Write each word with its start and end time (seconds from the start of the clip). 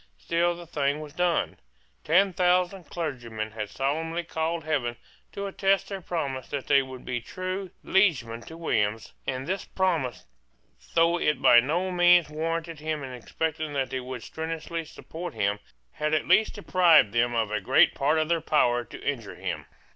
Still 0.17 0.55
the 0.55 0.65
thing 0.65 0.99
was 0.99 1.13
done. 1.13 1.57
Ten 2.03 2.33
thousand 2.33 2.85
clergymen 2.85 3.51
had 3.51 3.69
solemnly 3.69 4.23
called 4.23 4.63
heaven 4.63 4.95
to 5.31 5.45
attest 5.45 5.89
their 5.89 6.01
promise 6.01 6.47
that 6.47 6.65
they 6.65 6.81
would 6.81 7.05
be 7.05 7.21
true 7.21 7.69
liegemen 7.83 8.41
to 8.47 8.57
William; 8.57 8.97
and 9.27 9.45
this 9.45 9.65
promise, 9.65 10.25
though 10.95 11.19
it 11.19 11.39
by 11.39 11.59
no 11.59 11.91
means 11.91 12.31
warranted 12.31 12.79
him 12.79 13.03
in 13.03 13.13
expecting 13.13 13.73
that 13.73 13.91
they 13.91 13.99
would 13.99 14.23
strenuously 14.23 14.85
support 14.85 15.35
him, 15.35 15.59
had 15.91 16.15
at 16.15 16.27
least 16.27 16.55
deprived 16.55 17.13
them 17.13 17.35
of 17.35 17.51
a 17.51 17.61
great 17.61 17.93
part 17.93 18.17
of 18.17 18.27
their 18.27 18.41
power 18.41 18.83
to 18.83 18.99
injure 19.07 19.35
him. 19.35 19.67